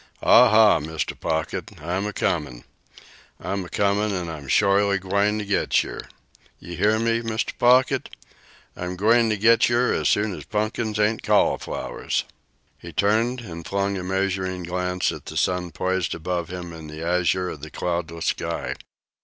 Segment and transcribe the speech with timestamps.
[0.23, 0.79] "Ah, ha!
[0.79, 1.13] Mr.
[1.19, 1.79] Pocket!
[1.79, 2.63] I'm a comin',
[3.39, 6.01] I'm a comin', an' I'm shorely gwine to get yer!
[6.57, 7.55] You heah me, Mr.
[7.59, 8.09] Pocket?
[8.75, 12.23] I'm gwine to get yer as shore as punkins ain't cauliflowers!"
[12.79, 17.05] He turned and flung a measuring glance at the sun poised above him in the
[17.05, 18.73] azure of the cloudless sky.